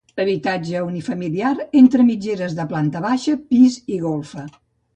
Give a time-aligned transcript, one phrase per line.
[0.21, 1.51] Habitatge unifamiliar
[1.83, 4.51] entre mitgeres de planta baixa, pis i golfa.